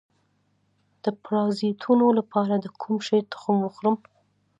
[1.03, 3.95] د پرازیتونو لپاره د کوم شي تخم وخورم؟